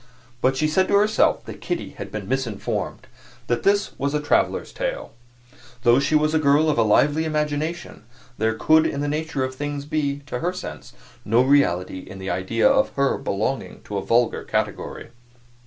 But 0.41 0.57
she 0.57 0.67
said 0.67 0.87
to 0.87 0.95
herself 0.95 1.45
that 1.45 1.61
Kitty 1.61 1.91
had 1.91 2.11
been 2.11 2.27
misinformed 2.27 3.05
that 3.45 3.61
this 3.61 3.91
was 3.99 4.15
a 4.15 4.19
traveler's 4.19 4.73
tale. 4.73 5.11
Though 5.83 5.99
she 5.99 6.15
was 6.15 6.33
a 6.33 6.39
girl 6.39 6.71
of 6.71 6.79
a 6.79 6.81
lively 6.81 7.23
imagination, 7.23 8.05
there 8.39 8.55
could 8.55 8.87
in 8.87 9.01
the 9.01 9.07
nature 9.07 9.43
of 9.43 9.53
things 9.53 9.85
be, 9.85 10.23
to 10.25 10.39
her 10.39 10.53
sense, 10.53 10.93
no 11.23 11.43
reality 11.43 11.99
in 11.99 12.17
the 12.17 12.31
idea 12.31 12.67
of 12.67 12.89
her 12.95 13.15
belonging 13.19 13.83
to 13.83 13.97
a 13.99 14.03
vulgar 14.03 14.43
category. 14.43 15.11